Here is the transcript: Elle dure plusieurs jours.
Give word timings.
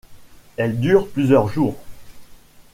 Elle 0.57 0.79
dure 0.79 1.07
plusieurs 1.09 1.47
jours. 1.47 1.77